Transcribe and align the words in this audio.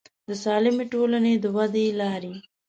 د 0.27 0.29
سالمې 0.43 0.85
ټولنې 0.93 1.33
د 1.43 1.45
ودې 1.55 1.85
لارې 1.99 2.33